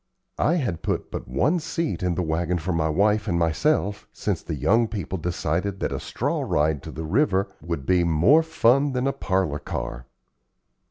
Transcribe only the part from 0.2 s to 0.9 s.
I had